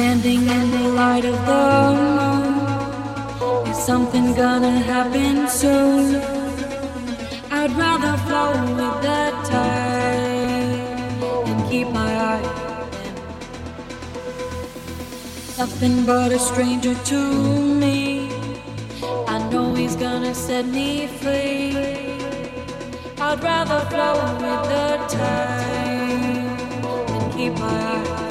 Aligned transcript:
Standing 0.00 0.48
in 0.48 0.70
the 0.70 0.88
light 1.00 1.26
of 1.26 1.38
the 1.44 1.64
moon. 2.00 2.54
Is 3.68 3.76
something 3.84 4.32
gonna 4.34 4.78
happen 4.78 5.46
soon? 5.46 6.16
I'd 7.50 7.72
rather 7.72 8.16
flow 8.24 8.52
with 8.78 8.96
the 9.06 9.22
tide 9.50 11.20
and 11.48 11.70
keep 11.70 11.88
my 11.90 12.12
eye. 12.32 12.48
Nothing 15.58 16.06
but 16.06 16.32
a 16.32 16.38
stranger 16.38 16.94
to 16.94 17.20
me. 17.82 18.30
I 19.28 19.36
know 19.50 19.74
he's 19.74 19.96
gonna 19.96 20.34
set 20.34 20.64
me 20.64 21.08
free. 21.20 21.76
I'd 23.20 23.42
rather 23.42 23.80
flow 23.90 24.16
with 24.44 24.62
the 24.72 24.86
tide 25.14 26.48
and 27.14 27.32
keep 27.34 27.52
my 27.58 27.80
eye 27.96 28.29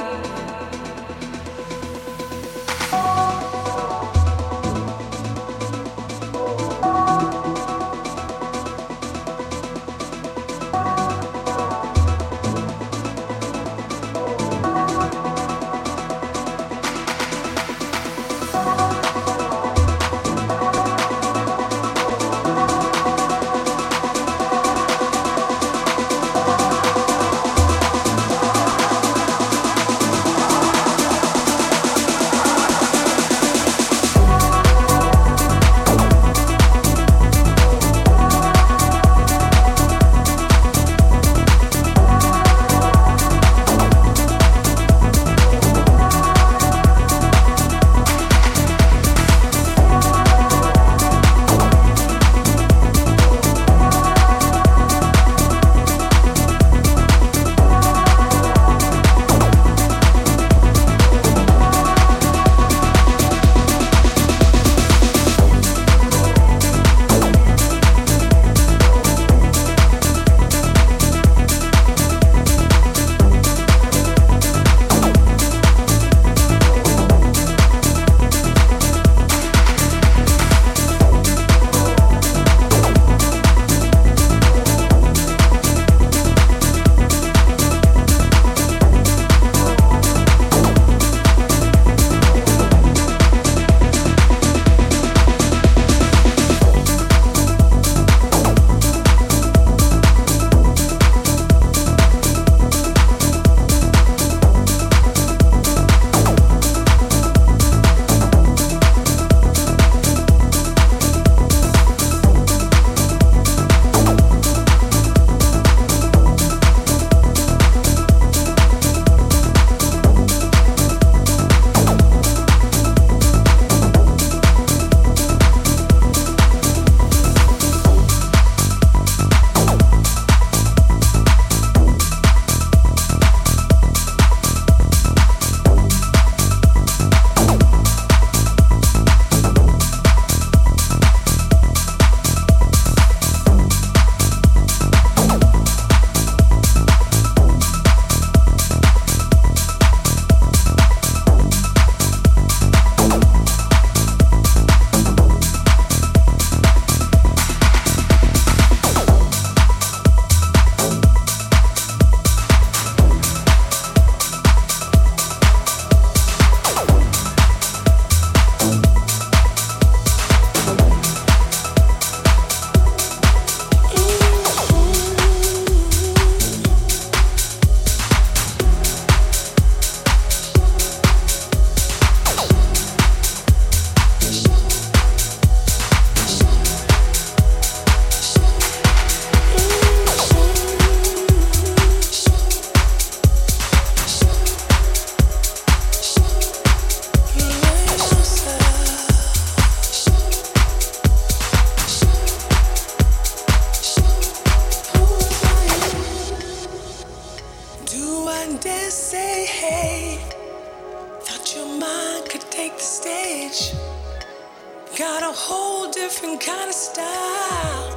got 215.00 215.22
a 215.22 215.32
whole 215.32 215.90
different 215.90 216.38
kind 216.42 216.68
of 216.68 216.74
style. 216.74 217.88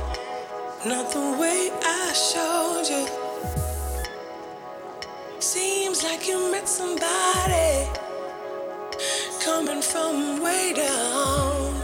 Not 0.86 1.12
the 1.12 1.38
way 1.38 1.70
I 1.84 2.14
showed 2.14 2.88
you. 2.94 3.06
Seems 5.42 6.02
like 6.06 6.26
you 6.30 6.50
met 6.50 6.70
somebody 6.70 7.90
coming 9.44 9.82
from 9.82 10.42
way 10.42 10.72
down. 10.74 11.84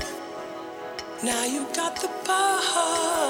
Now 1.22 1.44
you 1.44 1.68
got 1.76 1.98
the 1.98 2.08
power, 2.24 3.28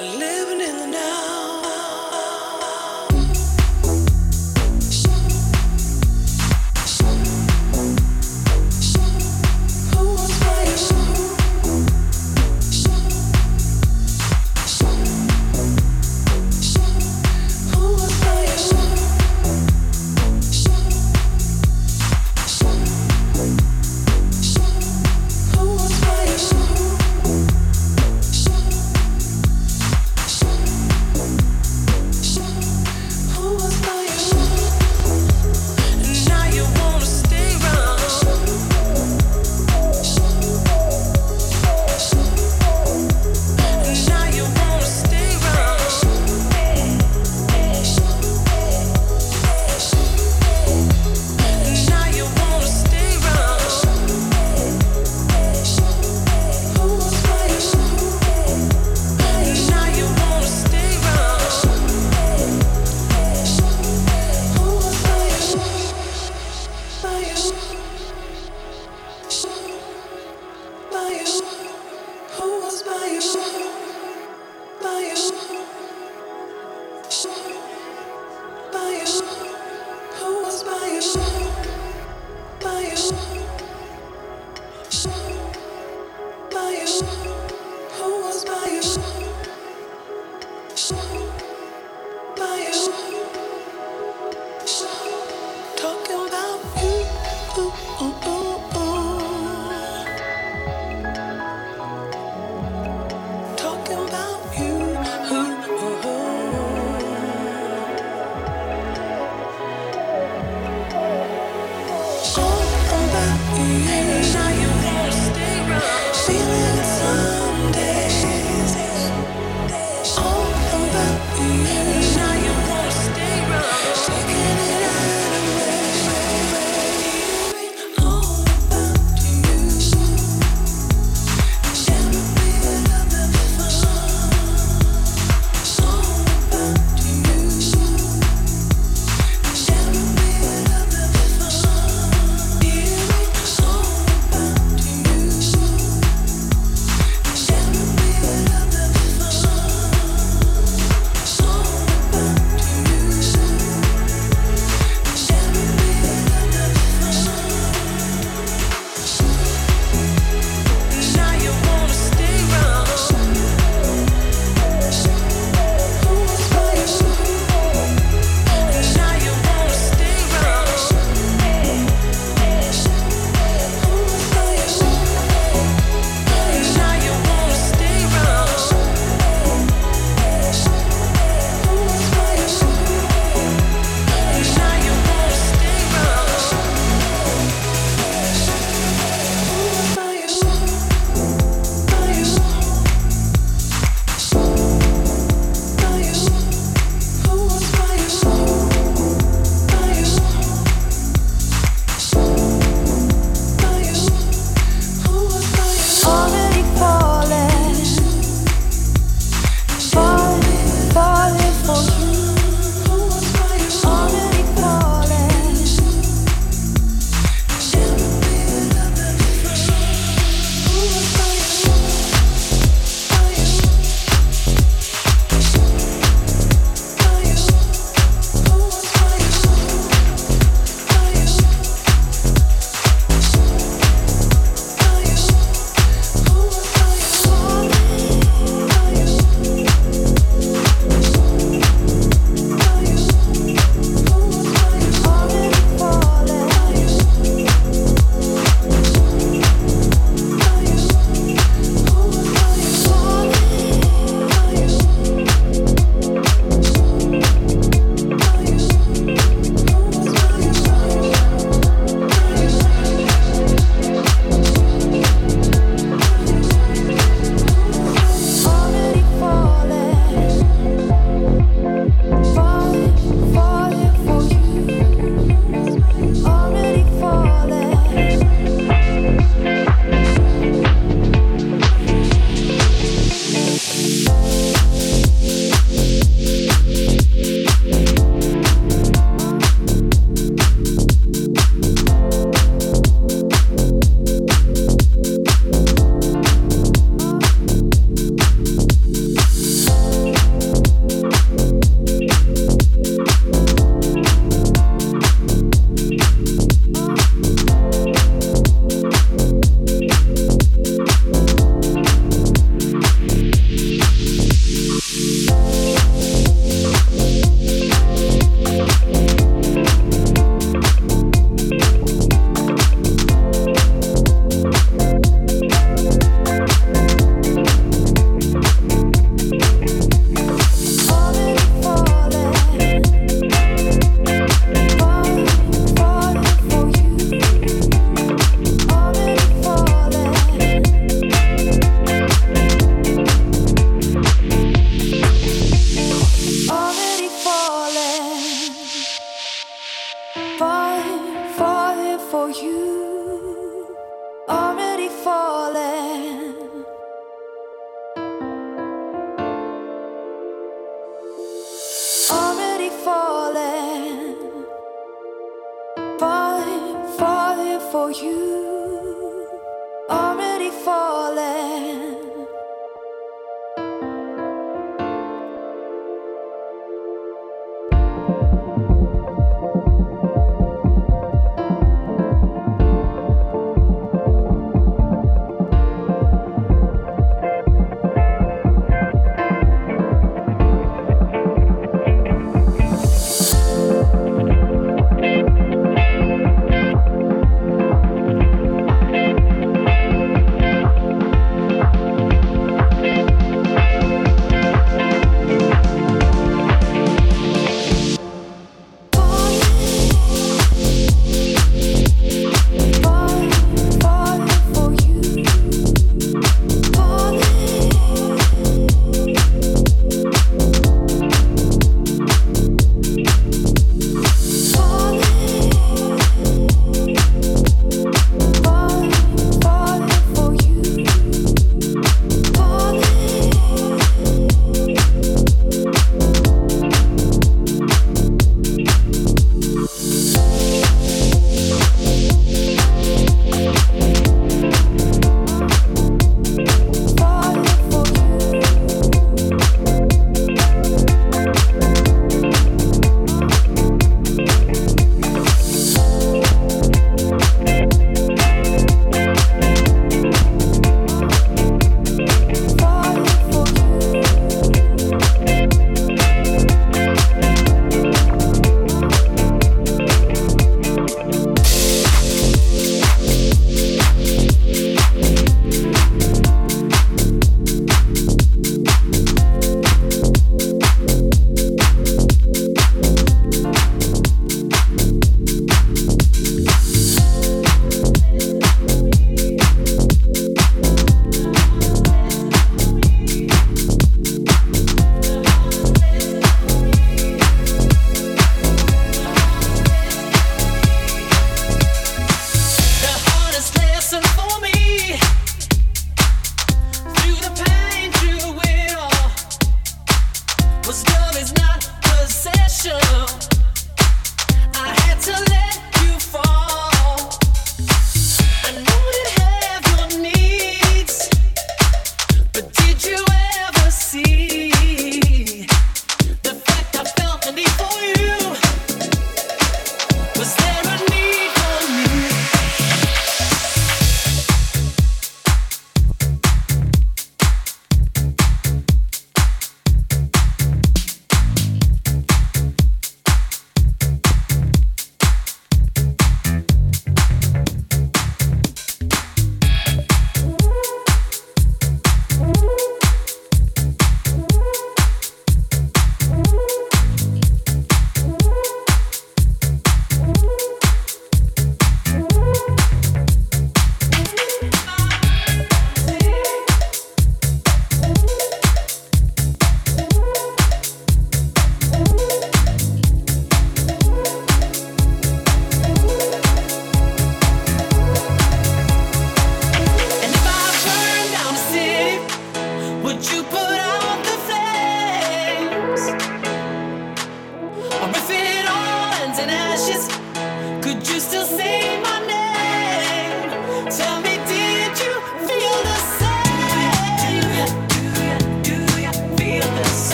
you're 0.00 0.18
living 0.18 0.62
in 0.66 0.76
the 0.78 0.86
now. 0.86 1.55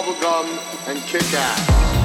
Bubblegum 0.00 0.46
and 0.88 0.98
kick 1.02 1.22
ass. 1.34 1.99